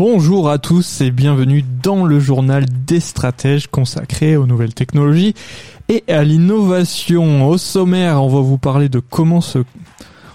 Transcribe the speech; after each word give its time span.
Bonjour 0.00 0.48
à 0.48 0.58
tous 0.58 1.00
et 1.00 1.10
bienvenue 1.10 1.64
dans 1.82 2.04
le 2.04 2.20
journal 2.20 2.66
des 2.86 3.00
stratèges 3.00 3.66
consacré 3.66 4.36
aux 4.36 4.46
nouvelles 4.46 4.72
technologies 4.72 5.34
et 5.88 6.04
à 6.06 6.22
l'innovation. 6.22 7.48
Au 7.48 7.58
sommaire, 7.58 8.22
on 8.22 8.28
va 8.28 8.38
vous 8.38 8.58
parler 8.58 8.88
de 8.88 9.00
comment 9.00 9.40
se 9.40 9.58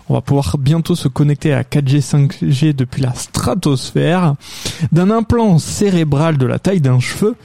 on 0.09 0.15
va 0.15 0.21
pouvoir 0.21 0.57
bientôt 0.57 0.95
se 0.95 1.07
connecter 1.07 1.53
à 1.53 1.63
4G 1.63 2.01
5G 2.01 2.75
depuis 2.75 3.01
la 3.01 3.13
stratosphère, 3.13 4.35
d'un 4.91 5.09
implant 5.09 5.57
cérébral 5.59 6.37
de 6.37 6.45
la 6.45 6.59
taille 6.59 6.81
d'un 6.81 6.99
cheveu, 6.99 7.37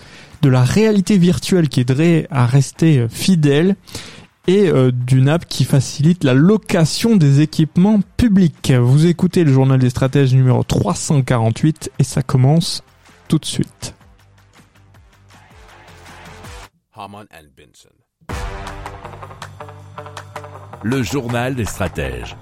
de 0.42 0.48
la 0.48 0.64
réalité 0.64 1.18
virtuelle 1.18 1.68
qui 1.68 1.82
aiderait 1.82 2.26
à 2.32 2.46
rester 2.46 3.06
fidèle 3.08 3.76
et 4.48 4.70
euh, 4.70 4.90
d'une 4.90 5.28
app 5.28 5.44
qui 5.44 5.64
facilite 5.64 6.24
la 6.24 6.32
location 6.32 7.16
des 7.16 7.42
équipements 7.42 8.00
publics. 8.16 8.72
Vous 8.72 9.06
écoutez 9.06 9.44
le 9.44 9.52
journal 9.52 9.78
des 9.78 9.90
stratèges 9.90 10.34
numéro 10.34 10.64
348 10.64 11.92
et 11.98 12.02
ça 12.02 12.22
commence 12.22 12.82
tout 13.28 13.38
de 13.38 13.44
suite. 13.44 13.94
Haman 16.94 17.26
and 17.30 17.48
Benson. 17.56 17.90
Le 20.82 21.02
journal 21.02 21.54
des 21.54 21.66
stratèges. 21.66 22.34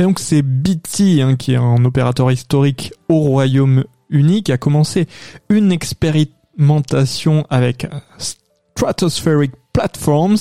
Et 0.00 0.02
donc 0.02 0.18
c'est 0.18 0.42
BT 0.42 1.22
hein, 1.22 1.36
qui 1.36 1.52
est 1.52 1.56
un 1.56 1.84
opérateur 1.84 2.32
historique 2.32 2.92
au 3.08 3.20
Royaume-Uni 3.20 4.42
qui 4.42 4.50
a 4.50 4.58
commencé 4.58 5.06
une 5.48 5.70
expérimentation 5.70 7.46
avec 7.50 7.86
Stratospheric 8.18 9.52
Platforms 9.72 10.36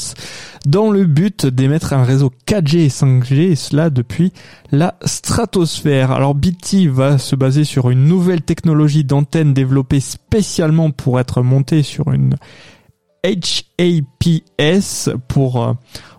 dans 0.66 0.92
le 0.92 1.06
but 1.06 1.46
d'émettre 1.46 1.94
un 1.94 2.04
réseau 2.04 2.32
4G 2.48 2.78
et 2.80 2.88
5G 2.90 3.52
et 3.52 3.56
cela 3.56 3.90
depuis 3.90 4.34
la 4.72 4.96
stratosphère. 5.06 6.12
Alors 6.12 6.36
BT 6.36 6.88
va 6.88 7.18
se 7.18 7.36
baser 7.36 7.64
sur 7.64 7.90
une 7.90 8.06
nouvelle 8.06 8.42
technologie 8.42 9.04
d'antenne 9.04 9.54
développée 9.54 10.00
spécialement 10.00 10.92
pour 10.92 11.20
être 11.20 11.42
montée 11.42 11.84
sur 11.84 12.12
une 12.12 12.36
HAPS 13.24 15.10
pour 15.28 15.64
euh, 15.64 15.74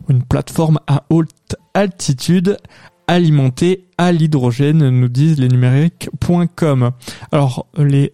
une 0.09 0.23
plateforme 0.23 0.79
à 0.87 1.05
haute 1.11 1.57
altitude 1.75 2.59
alimentée 3.07 3.87
à 3.99 4.13
l'hydrogène, 4.13 4.89
nous 4.89 5.09
disent 5.09 5.41
les 5.41 5.49
numériques.com. 5.49 6.93
Alors, 7.33 7.67
les 7.77 8.13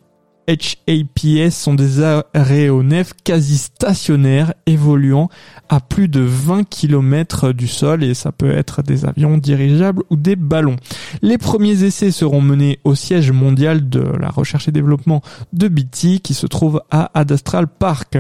HAPS 0.49 1.51
sont 1.51 1.75
des 1.75 2.03
aéronefs 2.35 3.13
quasi 3.25 3.59
stationnaires 3.59 4.55
évoluant 4.67 5.29
à 5.69 5.81
plus 5.81 6.09
de 6.09 6.21
20 6.21 6.65
km 6.65 7.53
du 7.53 7.67
sol 7.67 8.05
et 8.05 8.15
ça 8.15 8.33
peut 8.33 8.51
être 8.51 8.83
des 8.83 9.05
avions 9.05 9.39
dirigeables 9.39 10.03
ou 10.11 10.17
des 10.17 10.37
ballons. 10.37 10.77
Les 11.23 11.39
premiers 11.39 11.83
essais 11.85 12.11
seront 12.11 12.41
menés 12.41 12.79
au 12.85 12.95
siège 12.95 13.33
mondial 13.33 13.89
de 13.89 14.01
la 14.01 14.29
recherche 14.29 14.69
et 14.69 14.73
développement 14.73 15.23
de 15.53 15.69
BT 15.69 16.21
qui 16.23 16.35
se 16.35 16.47
trouve 16.47 16.81
à 16.91 17.11
Adastral 17.19 17.67
Park. 17.67 18.19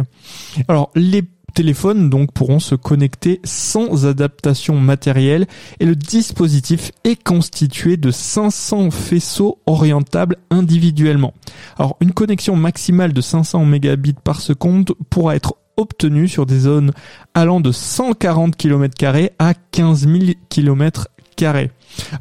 Alors 0.68 0.90
les 0.94 1.22
téléphones 1.54 2.10
donc 2.10 2.32
pourront 2.32 2.58
se 2.58 2.74
connecter 2.74 3.40
sans 3.44 4.06
adaptation 4.06 4.78
matérielle 4.78 5.46
et 5.80 5.86
le 5.86 5.96
dispositif 5.96 6.92
est 7.04 7.22
constitué 7.22 7.96
de 7.96 8.10
500 8.10 8.90
faisceaux 8.90 9.58
orientables 9.66 10.36
individuellement. 10.50 11.34
Alors 11.78 11.96
une 12.00 12.12
connexion 12.12 12.56
maximale 12.56 13.12
de 13.12 13.20
500 13.20 13.64
mégabits 13.64 14.14
par 14.24 14.40
seconde 14.40 14.94
pourra 15.10 15.36
être 15.36 15.54
obtenue 15.76 16.28
sur 16.28 16.46
des 16.46 16.60
zones 16.60 16.92
allant 17.34 17.60
de 17.60 17.72
140 17.72 18.56
km 18.56 18.94
à 19.38 19.54
15 19.54 20.08
000 20.08 20.24
km 20.48 21.08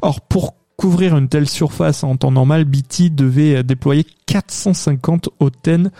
Or 0.02 0.20
pour 0.20 0.54
couvrir 0.76 1.16
une 1.16 1.28
telle 1.28 1.48
surface 1.48 2.04
en 2.04 2.16
temps 2.16 2.30
normal, 2.30 2.64
BT 2.64 3.10
devait 3.10 3.62
déployer 3.62 4.06
450 4.26 5.30
antennes 5.40 5.90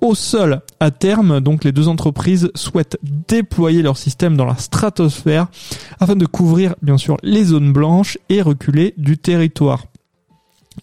au 0.00 0.14
sol. 0.14 0.60
À 0.80 0.90
terme, 0.90 1.40
donc 1.40 1.64
les 1.64 1.72
deux 1.72 1.88
entreprises 1.88 2.50
souhaitent 2.54 2.98
déployer 3.02 3.82
leur 3.82 3.96
système 3.96 4.36
dans 4.36 4.44
la 4.44 4.56
stratosphère 4.56 5.48
afin 6.00 6.16
de 6.16 6.26
couvrir 6.26 6.74
bien 6.82 6.98
sûr 6.98 7.16
les 7.22 7.44
zones 7.44 7.72
blanches 7.72 8.18
et 8.28 8.42
reculer 8.42 8.94
du 8.96 9.18
territoire. 9.18 9.84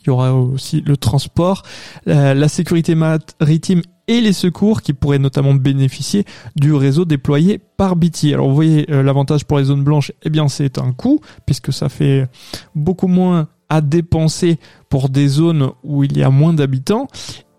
Il 0.02 0.08
y 0.08 0.10
aura 0.10 0.34
aussi 0.34 0.82
le 0.82 0.98
transport, 0.98 1.64
la 2.06 2.48
sécurité 2.48 2.96
maritime 2.96 3.84
et 4.08 4.22
les 4.22 4.34
secours 4.34 4.82
qui 4.82 4.94
pourraient 4.94 5.20
notamment 5.20 5.54
bénéficier 5.54 6.26
du 6.56 6.74
réseau 6.74 7.06
déployé 7.06 7.60
par 7.78 7.96
BT. 7.96 8.34
Alors 8.34 8.50
vous 8.50 8.56
voyez 8.56 8.90
euh, 8.92 9.02
l'avantage 9.02 9.46
pour 9.46 9.60
les 9.60 9.66
zones 9.66 9.84
blanches, 9.84 10.12
eh 10.24 10.30
bien 10.30 10.48
c'est 10.48 10.78
un 10.78 10.92
coût 10.92 11.22
puisque 11.46 11.72
ça 11.72 11.90
fait 11.90 12.28
beaucoup 12.76 13.08
moins 13.08 13.48
à 13.70 13.82
dépenser 13.82 14.60
pour 14.90 15.10
des 15.10 15.28
zones 15.28 15.72
où 15.84 16.04
il 16.04 16.18
y 16.18 16.24
a 16.24 16.30
moins 16.30 16.54
d'habitants 16.54 17.08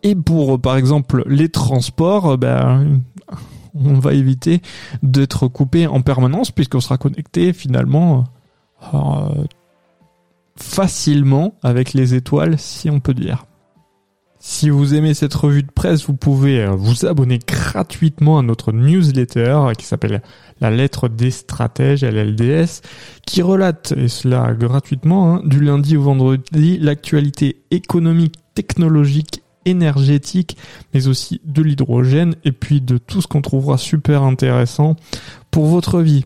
et 0.04 0.14
pour, 0.14 0.60
par 0.60 0.76
exemple, 0.76 1.24
les 1.26 1.48
transports, 1.48 2.36
ben, 2.36 3.00
on 3.74 3.94
va 3.94 4.12
éviter 4.12 4.60
d'être 5.02 5.48
coupé 5.48 5.86
en 5.86 6.02
permanence 6.02 6.50
puisqu'on 6.50 6.80
sera 6.80 6.98
connecté 6.98 7.54
finalement 7.54 8.24
euh, 8.92 9.44
facilement 10.56 11.54
avec 11.62 11.94
les 11.94 12.14
étoiles, 12.14 12.58
si 12.58 12.90
on 12.90 13.00
peut 13.00 13.14
dire. 13.14 13.46
Si 14.38 14.68
vous 14.68 14.94
aimez 14.94 15.14
cette 15.14 15.32
revue 15.32 15.62
de 15.62 15.70
presse, 15.70 16.06
vous 16.06 16.12
pouvez 16.12 16.62
euh, 16.62 16.72
vous 16.72 17.06
abonner 17.06 17.38
gratuitement 17.38 18.38
à 18.38 18.42
notre 18.42 18.72
newsletter 18.72 19.70
qui 19.78 19.86
s'appelle 19.86 20.20
La 20.60 20.70
lettre 20.70 21.08
des 21.08 21.30
stratèges, 21.30 22.04
LLDS, 22.04 22.82
qui 23.26 23.40
relate, 23.40 23.94
et 23.96 24.08
cela 24.08 24.52
gratuitement, 24.52 25.36
hein, 25.36 25.42
du 25.46 25.60
lundi 25.60 25.96
au 25.96 26.02
vendredi, 26.02 26.76
l'actualité 26.78 27.62
économique, 27.70 28.34
technologique 28.54 29.43
énergétique, 29.64 30.56
mais 30.92 31.06
aussi 31.06 31.40
de 31.44 31.62
l'hydrogène 31.62 32.36
et 32.44 32.52
puis 32.52 32.80
de 32.80 32.98
tout 32.98 33.20
ce 33.20 33.26
qu'on 33.26 33.42
trouvera 33.42 33.78
super 33.78 34.22
intéressant 34.22 34.96
pour 35.50 35.66
votre 35.66 36.00
vie. 36.00 36.24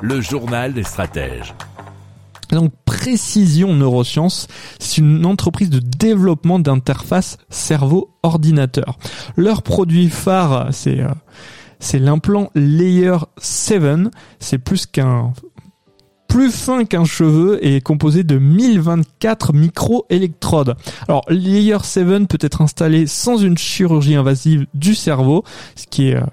Le 0.00 0.20
journal 0.20 0.72
des 0.72 0.82
stratèges. 0.82 1.54
Donc 2.50 2.72
Précision 2.84 3.74
Neurosciences, 3.74 4.46
c'est 4.78 4.98
une 4.98 5.26
entreprise 5.26 5.70
de 5.70 5.78
développement 5.78 6.58
d'interface 6.58 7.38
cerveau-ordinateur. 7.50 8.98
Leur 9.36 9.62
produit 9.62 10.08
phare, 10.08 10.68
c'est 10.72 11.00
euh, 11.00 11.10
c'est 11.78 11.98
l'implant 11.98 12.50
Layer 12.54 13.18
7. 13.38 14.08
C'est 14.38 14.58
plus 14.58 14.86
qu'un 14.86 15.32
plus 16.36 16.54
fin 16.54 16.84
qu'un 16.84 17.06
cheveu 17.06 17.58
et 17.64 17.80
composé 17.80 18.22
de 18.22 18.36
1024 18.36 19.54
microélectrodes. 19.54 20.76
Alors, 21.08 21.22
Layer 21.30 21.78
7 21.82 22.28
peut 22.28 22.36
être 22.42 22.60
installé 22.60 23.06
sans 23.06 23.38
une 23.38 23.56
chirurgie 23.56 24.16
invasive 24.16 24.66
du 24.74 24.94
cerveau, 24.94 25.44
ce 25.76 25.86
qui 25.86 26.10
est 26.10 26.16
euh, 26.16 26.26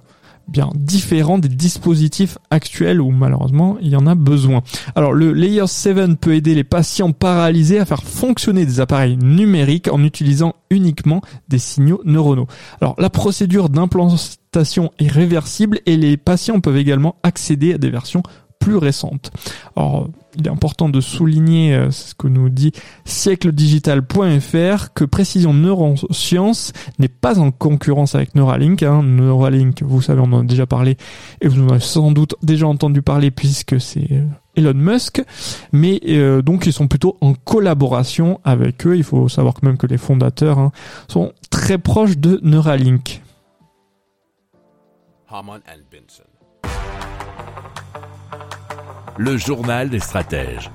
bien 0.50 0.70
différent 0.76 1.38
des 1.38 1.48
dispositifs 1.48 2.38
actuels 2.50 3.00
où 3.00 3.12
malheureusement 3.12 3.78
il 3.82 3.90
y 3.90 3.96
en 3.96 4.06
a 4.06 4.14
besoin. 4.14 4.62
Alors 4.96 5.14
le 5.14 5.32
Layer 5.32 5.68
7 5.68 6.20
peut 6.20 6.36
aider 6.36 6.54
les 6.54 6.66
patients 6.66 7.14
paralysés 7.14 7.80
à 7.80 7.86
faire 7.86 8.04
fonctionner 8.04 8.66
des 8.66 8.82
appareils 8.82 9.18
numériques 9.18 9.88
en 9.90 10.04
utilisant 10.04 10.54
uniquement 10.70 11.22
des 11.48 11.60
signaux 11.60 12.02
neuronaux. 12.04 12.48
Alors 12.82 12.96
la 12.98 13.10
procédure 13.10 13.70
d'implantation 13.70 14.92
est 15.00 15.08
réversible 15.08 15.80
et 15.86 15.96
les 15.96 16.18
patients 16.18 16.60
peuvent 16.60 16.78
également 16.78 17.16
accéder 17.24 17.74
à 17.74 17.78
des 17.78 17.90
versions 17.90 18.24
plus 18.64 18.78
récente. 18.78 19.32
Alors, 19.76 20.08
il 20.38 20.48
est 20.48 20.50
important 20.50 20.88
de 20.90 21.02
souligner 21.02 21.76
euh, 21.76 21.92
ce 21.92 22.16
que 22.16 22.28
nous 22.28 22.50
dit 22.50 22.72
siècledigital.fr 23.06 24.94
que 24.94 25.04
Précision 25.04 25.54
Neurosciences 25.54 26.72
n'est 26.98 27.10
pas 27.10 27.40
en 27.40 27.52
concurrence 27.52 28.16
avec 28.16 28.34
Neuralink. 28.36 28.82
Hein. 28.84 29.04
Neuralink, 29.04 29.84
vous 29.84 30.02
savez, 30.02 30.22
on 30.22 30.32
en 30.32 30.42
a 30.42 30.44
déjà 30.44 30.66
parlé 30.66 30.98
et 31.42 31.48
vous 31.48 31.62
en 31.62 31.70
avez 31.70 31.82
sans 31.82 32.12
doute 32.12 32.36
déjà 32.42 32.68
entendu 32.68 33.02
parler 33.02 33.32
puisque 33.32 33.82
c'est 33.82 34.12
euh, 34.12 34.26
Elon 34.56 34.74
Musk, 34.76 35.22
mais 35.72 36.00
euh, 36.08 36.42
donc 36.42 36.66
ils 36.66 36.74
sont 36.74 36.88
plutôt 36.88 37.18
en 37.20 37.34
collaboration 37.34 38.40
avec 38.46 38.88
eux. 38.88 38.96
Il 38.96 39.04
faut 39.04 39.28
savoir 39.28 39.56
quand 39.56 39.64
même 39.64 39.78
que 39.78 39.88
les 39.88 39.98
fondateurs 39.98 40.58
hein, 40.58 40.72
sont 41.10 41.34
très 41.50 41.78
proches 41.78 42.18
de 42.18 42.40
Neuralink. 42.44 43.22
Le 49.18 49.38
journal 49.38 49.90
des 49.90 50.00
stratèges. 50.00 50.72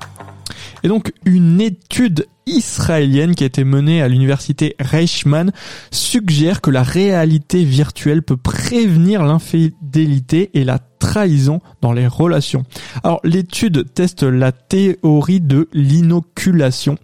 Et 0.83 0.89
donc 0.89 1.13
une 1.25 1.61
étude 1.61 2.27
israélienne 2.47 3.35
qui 3.35 3.43
a 3.45 3.49
été 3.49 3.65
menée 3.65 4.01
à 4.01 4.09
l'université 4.09 4.77
Reichmann 4.79 5.53
suggère 5.91 6.61
que 6.61 6.71
la 6.71 6.83
réalité 6.83 7.65
virtuelle 7.65 8.23
peut 8.23 8.37
prévenir 8.37 9.25
l'infidélité 9.25 10.51
et 10.55 10.65
la 10.65 10.79
trahison 10.79 11.61
dans 11.81 11.93
les 11.93 12.07
relations. 12.07 12.63
Alors 13.03 13.21
l'étude 13.25 13.93
teste 13.93 14.23
la 14.23 14.53
théorie 14.53 15.41
de 15.41 15.69
l'inoculation 15.73 16.97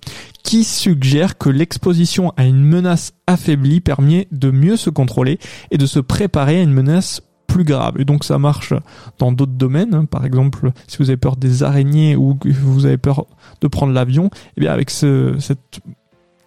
qui 0.45 0.63
suggère 0.63 1.37
que 1.37 1.51
l'exposition 1.51 2.33
à 2.37 2.45
une 2.45 2.63
menace 2.63 3.13
affaiblie 3.27 3.81
permet 3.81 4.29
de 4.31 4.51
mieux 4.51 4.77
se 4.77 4.91
contrôler 4.91 5.39
et 5.71 5.79
de 5.79 5.87
se 5.87 6.01
préparer 6.01 6.61
à 6.61 6.63
une 6.63 6.73
menace 6.73 7.23
plus 7.47 7.65
grave. 7.65 8.01
Et 8.01 8.05
donc 8.05 8.25
ça 8.25 8.39
marche 8.39 8.75
dans 9.19 9.33
d'autres 9.33 9.53
domaines. 9.53 9.95
Hein. 9.95 10.05
Par 10.05 10.25
exemple, 10.25 10.73
si 10.87 10.99
vous 10.99 11.11
avez 11.11 11.17
peur 11.17 11.37
des 11.37 11.63
araignées 11.63 12.17
ou 12.17 12.35
que 12.35 12.49
vous 12.49 12.87
avez 12.87 12.99
peur 12.99 13.27
de 13.61 13.69
prendre 13.69 13.93
l'avion, 13.93 14.31
eh 14.57 14.61
bien 14.61 14.73
avec 14.73 14.91
ce, 14.91 15.37
cette 15.39 15.81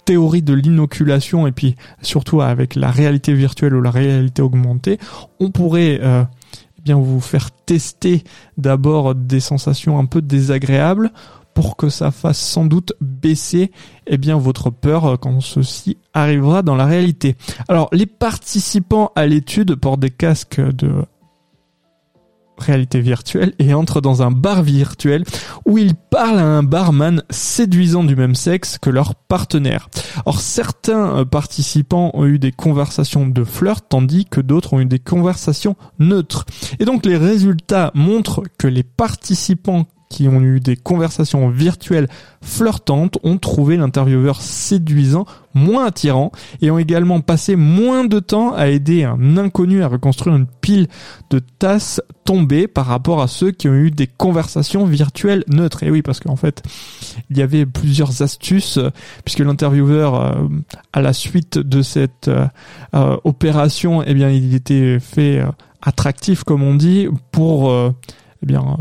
théorie 0.05 0.41
de 0.41 0.53
l'inoculation 0.53 1.47
et 1.47 1.51
puis 1.51 1.75
surtout 2.01 2.41
avec 2.41 2.75
la 2.75 2.91
réalité 2.91 3.33
virtuelle 3.33 3.75
ou 3.75 3.81
la 3.81 3.91
réalité 3.91 4.41
augmentée, 4.41 4.99
on 5.39 5.51
pourrait 5.51 5.99
euh, 6.01 6.23
eh 6.77 6.81
bien 6.81 6.95
vous 6.95 7.19
faire 7.19 7.51
tester 7.51 8.23
d'abord 8.57 9.15
des 9.15 9.41
sensations 9.41 9.99
un 9.99 10.05
peu 10.05 10.21
désagréables 10.21 11.11
pour 11.57 11.75
que 11.75 11.89
ça 11.89 12.11
fasse 12.11 12.37
sans 12.37 12.65
doute 12.65 12.93
baisser 13.01 13.71
eh 14.05 14.19
bien 14.19 14.37
votre 14.37 14.69
peur 14.69 15.17
quand 15.19 15.41
ceci 15.41 15.97
arrivera 16.13 16.61
dans 16.61 16.75
la 16.75 16.85
réalité. 16.85 17.35
Alors 17.67 17.89
les 17.91 18.05
participants 18.05 19.11
à 19.15 19.25
l'étude 19.25 19.73
portent 19.73 20.01
des 20.01 20.11
casques 20.11 20.61
de 20.61 21.03
réalité 22.59 23.01
virtuelle 23.01 23.53
et 23.57 23.73
entrent 23.73 24.01
dans 24.01 24.21
un 24.21 24.29
bar 24.29 24.61
virtuel 24.61 25.23
où 25.65 25.79
ils 25.79 25.95
parlent 25.95 26.37
à 26.37 26.45
un 26.45 26.61
barman 26.61 27.23
séduisant 27.31 28.03
du 28.03 28.15
même 28.15 28.35
sexe 28.35 28.77
que 28.77 28.91
leur 28.91 29.15
partenaire. 29.15 29.89
Or 30.27 30.41
certains 30.41 31.25
participants 31.25 32.11
ont 32.13 32.25
eu 32.25 32.37
des 32.37 32.51
conversations 32.51 33.25
de 33.25 33.43
flirt 33.43 33.83
tandis 33.89 34.25
que 34.25 34.41
d'autres 34.41 34.73
ont 34.73 34.79
eu 34.79 34.85
des 34.85 34.99
conversations 34.99 35.75
neutres. 35.97 36.45
Et 36.77 36.85
donc 36.85 37.03
les 37.03 37.17
résultats 37.17 37.89
montrent 37.95 38.43
que 38.59 38.67
les 38.67 38.83
participants 38.83 39.87
qui 40.09 40.27
ont 40.27 40.41
eu 40.41 40.59
des 40.59 40.75
conversations 40.75 41.49
virtuelles 41.49 42.07
flirtantes 42.41 43.17
ont 43.23 43.37
trouvé 43.37 43.77
l'intervieweur 43.77 44.41
séduisant, 44.41 45.25
moins 45.53 45.85
attirant 45.85 46.31
et 46.61 46.71
ont 46.71 46.77
également 46.77 47.19
passé 47.19 47.55
moins 47.55 48.05
de 48.05 48.19
temps 48.19 48.53
à 48.53 48.67
aider 48.67 49.03
un 49.03 49.37
inconnu 49.37 49.83
à 49.83 49.87
reconstruire 49.87 50.35
une 50.35 50.45
pile 50.45 50.87
de 51.29 51.39
tasses 51.39 52.01
tombées 52.23 52.67
par 52.67 52.85
rapport 52.85 53.21
à 53.21 53.27
ceux 53.27 53.51
qui 53.51 53.67
ont 53.67 53.73
eu 53.73 53.91
des 53.91 54.07
conversations 54.07 54.85
virtuelles 54.85 55.43
neutres. 55.47 55.83
Et 55.83 55.91
oui, 55.91 56.01
parce 56.01 56.19
qu'en 56.19 56.35
fait, 56.35 56.63
il 57.29 57.37
y 57.37 57.41
avait 57.41 57.65
plusieurs 57.65 58.21
astuces 58.21 58.79
puisque 59.25 59.39
l'intervieweur, 59.39 60.15
euh, 60.15 60.47
à 60.93 61.01
la 61.01 61.13
suite 61.13 61.57
de 61.57 61.81
cette 61.81 62.27
euh, 62.27 62.47
euh, 62.95 63.17
opération, 63.23 64.03
eh 64.03 64.13
bien, 64.13 64.29
il 64.29 64.55
était 64.55 64.99
fait 64.99 65.43
attractif, 65.81 66.43
comme 66.43 66.63
on 66.63 66.75
dit, 66.75 67.07
pour, 67.31 67.71
eh 67.71 68.45
bien, 68.45 68.77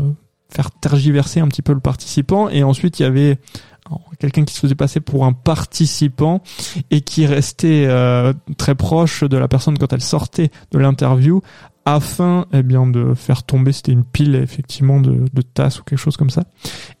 faire 0.49 0.71
tergiverser 0.71 1.39
un 1.39 1.47
petit 1.47 1.61
peu 1.61 1.73
le 1.73 1.79
participant. 1.79 2.49
Et 2.49 2.63
ensuite 2.63 2.99
il 2.99 3.03
y 3.03 3.05
avait 3.05 3.39
quelqu'un 4.19 4.45
qui 4.45 4.53
se 4.53 4.59
faisait 4.59 4.75
passer 4.75 4.99
pour 4.99 5.25
un 5.25 5.33
participant 5.33 6.41
et 6.91 7.01
qui 7.01 7.25
restait 7.25 7.85
euh, 7.87 8.33
très 8.57 8.75
proche 8.75 9.23
de 9.23 9.37
la 9.37 9.47
personne 9.47 9.77
quand 9.77 9.93
elle 9.93 10.01
sortait 10.01 10.51
de 10.71 10.79
l'interview 10.79 11.41
afin 11.85 12.47
eh 12.51 12.63
bien 12.63 12.85
de 12.85 13.13
faire 13.13 13.43
tomber 13.43 13.71
c'était 13.71 13.93
une 13.93 14.03
pile 14.03 14.35
effectivement 14.35 14.99
de, 14.99 15.25
de 15.31 15.41
tasses 15.41 15.79
ou 15.79 15.83
quelque 15.83 15.99
chose 15.99 16.17
comme 16.17 16.29
ça 16.29 16.43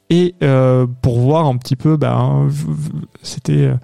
et 0.09 0.35
euh, 0.41 0.87
pour 1.01 1.19
voir 1.19 1.47
un 1.47 1.57
petit 1.57 1.75
peu 1.75 1.97
bah 1.97 2.31
c'était 3.23 3.65
euh, 3.65 3.75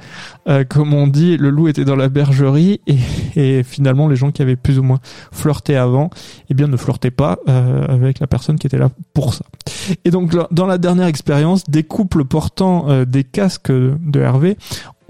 euh, 0.48 0.64
comme 0.64 0.94
on 0.94 1.08
dit 1.08 1.36
le 1.38 1.50
loup 1.50 1.68
était 1.68 1.84
dans 1.84 1.98
la 1.98 2.08
bergerie 2.08 2.80
et, 3.36 3.64
finalement 3.64 4.08
les 4.08 4.16
gens 4.16 4.32
qui 4.32 4.42
avaient 4.42 4.56
plus 4.56 4.80
ou 4.80 4.84
moins 4.84 5.00
flirté 5.32 5.76
avant 5.76 6.10
eh 6.50 6.54
bien 6.54 6.68
ne 6.68 6.78
flirtaient 6.78 7.12
pas 7.12 7.38
avec 7.46 8.20
la 8.20 8.28
personne 8.28 8.58
qui 8.58 8.68
était 8.68 8.78
là 8.78 8.90
pour 9.14 9.34
ça 9.34 9.46
et 10.06 10.12
donc 10.12 10.32
dans 10.52 10.66
la 10.66 10.78
dernière 10.78 11.08
expérience 11.08 11.66
des 11.66 11.84
couples 11.84 12.24
portant 12.24 13.04
des 13.06 13.24
casques 13.24 13.72
de 13.72 14.20
Hervé 14.20 14.58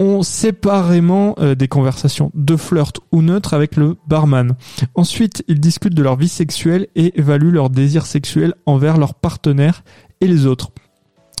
ont 0.00 0.22
séparément 0.22 1.36
des 1.56 1.68
conversations 1.68 2.32
de 2.34 2.56
flirt 2.56 2.98
ou 3.12 3.22
neutre 3.22 3.54
avec 3.54 3.76
le 3.76 3.96
barman. 4.08 4.56
Ensuite, 4.96 5.44
ils 5.46 5.60
discutent 5.60 5.94
de 5.94 6.02
leur 6.02 6.16
vie 6.16 6.28
sexuelle 6.28 6.88
et 6.96 7.16
évaluent 7.18 7.52
leur 7.52 7.70
désir 7.70 8.04
sexuel 8.04 8.54
envers 8.66 8.96
leur 8.96 9.14
partenaire 9.14 9.84
et 10.20 10.26
les 10.26 10.46
autres. 10.46 10.72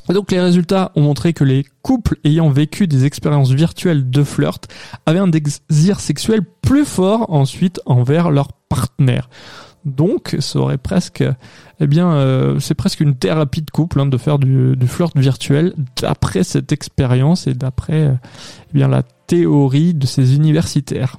Donc 0.08 0.30
les 0.30 0.40
résultats 0.40 0.92
ont 0.96 1.02
montré 1.02 1.32
que 1.32 1.44
les 1.44 1.64
couples 1.82 2.16
ayant 2.24 2.50
vécu 2.50 2.86
des 2.86 3.04
expériences 3.04 3.50
virtuelles 3.52 4.10
de 4.10 4.22
flirt 4.22 4.68
avaient 5.06 5.18
un 5.18 5.28
désir 5.28 6.00
sexuel 6.00 6.42
plus 6.62 6.84
fort 6.84 7.30
ensuite 7.30 7.80
envers 7.86 8.30
leur 8.30 8.52
partenaire. 8.68 9.28
Donc, 9.84 10.36
ça 10.38 10.58
aurait 10.58 10.78
presque, 10.78 11.22
eh 11.78 11.86
bien, 11.86 12.10
euh, 12.12 12.58
c'est 12.58 12.74
presque 12.74 13.00
une 13.00 13.16
thérapie 13.16 13.60
de 13.60 13.70
couple 13.70 14.00
hein, 14.00 14.06
de 14.06 14.16
faire 14.16 14.38
du, 14.38 14.76
flirt 14.86 15.16
virtuel 15.16 15.74
d'après 16.00 16.42
cette 16.42 16.72
expérience 16.72 17.46
et 17.46 17.54
d'après, 17.54 18.04
euh, 18.04 18.14
eh 18.70 18.78
bien, 18.78 18.88
la 18.88 19.02
théorie 19.02 19.92
de 19.92 20.06
ces 20.06 20.36
universitaires. 20.36 21.18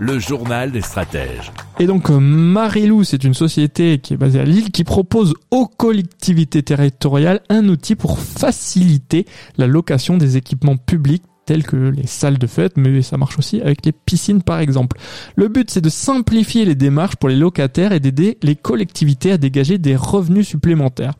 Le 0.00 0.18
journal 0.18 0.72
des 0.72 0.80
stratèges. 0.80 1.52
Et 1.78 1.86
donc 1.86 2.10
euh, 2.10 2.18
Marilou, 2.18 3.04
c'est 3.04 3.22
une 3.22 3.34
société 3.34 3.98
qui 3.98 4.14
est 4.14 4.16
basée 4.16 4.40
à 4.40 4.44
Lille 4.44 4.70
qui 4.70 4.82
propose 4.82 5.34
aux 5.50 5.66
collectivités 5.66 6.62
territoriales 6.62 7.40
un 7.50 7.68
outil 7.68 7.94
pour 7.94 8.18
faciliter 8.18 9.26
la 9.58 9.66
location 9.66 10.16
des 10.16 10.38
équipements 10.38 10.78
publics 10.78 11.22
tels 11.44 11.64
que 11.64 11.76
les 11.76 12.06
salles 12.06 12.38
de 12.38 12.46
fête, 12.46 12.76
mais 12.76 13.02
ça 13.02 13.16
marche 13.16 13.38
aussi 13.38 13.60
avec 13.60 13.84
les 13.84 13.92
piscines 13.92 14.42
par 14.42 14.60
exemple. 14.60 14.98
Le 15.36 15.48
but 15.48 15.70
c'est 15.70 15.80
de 15.80 15.88
simplifier 15.90 16.64
les 16.64 16.74
démarches 16.74 17.16
pour 17.16 17.28
les 17.28 17.36
locataires 17.36 17.92
et 17.92 18.00
d'aider 18.00 18.38
les 18.42 18.56
collectivités 18.56 19.32
à 19.32 19.36
dégager 19.36 19.76
des 19.76 19.96
revenus 19.96 20.48
supplémentaires. 20.48 21.12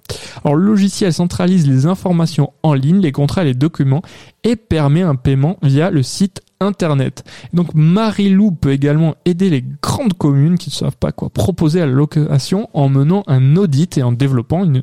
Alors 0.43 0.57
le 0.57 0.65
logiciel 0.65 1.13
centralise 1.13 1.69
les 1.69 1.85
informations 1.85 2.53
en 2.63 2.73
ligne, 2.73 3.01
les 3.01 3.13
contrats 3.13 3.43
et 3.43 3.47
les 3.47 3.55
documents 3.55 4.03
et 4.43 4.57
permet 4.57 5.03
un 5.03 5.17
paiement 5.17 5.59
via 5.63 5.91
le 5.91 6.03
site 6.03 6.41
internet. 6.61 7.25
Donc 7.53 7.75
Marilou 7.75 8.53
peut 8.53 8.73
également 8.73 9.15
aider 9.25 9.51
les 9.51 9.65
grandes 9.83 10.15
communes 10.15 10.59
qui 10.59 10.71
ne 10.71 10.75
savent 10.75 10.97
pas 10.97 11.13
quoi 11.13 11.31
proposer 11.31 11.81
à 11.81 11.87
la 11.87 11.93
location 11.93 12.69
en 12.75 12.89
menant 12.89 13.23
un 13.27 13.57
audit 13.57 13.97
et 13.99 14.03
en 14.03 14.13
développant 14.13 14.65
une 14.65 14.83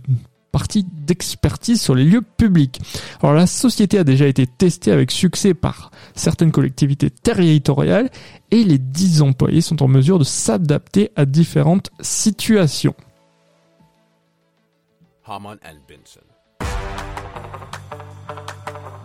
partie 0.51 0.85
d'expertise 0.91 1.79
sur 1.79 1.93
les 1.93 2.03
lieux 2.03 2.23
publics. 2.23 2.81
Alors 3.21 3.35
la 3.35 3.45
société 3.45 3.99
a 3.99 4.03
déjà 4.03 4.25
été 4.25 4.47
testée 4.47 4.91
avec 4.91 5.11
succès 5.11 5.53
par 5.53 5.91
certaines 6.15 6.51
collectivités 6.51 7.11
territoriales 7.11 8.09
et 8.49 8.63
les 8.63 8.79
10 8.79 9.21
employés 9.21 9.61
sont 9.61 9.83
en 9.83 9.87
mesure 9.87 10.17
de 10.17 10.23
s'adapter 10.23 11.11
à 11.15 11.25
différentes 11.25 11.91
situations. 11.99 12.95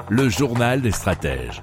Le 0.09 0.29
journal 0.29 0.81
des 0.81 0.93
stratèges. 0.93 1.63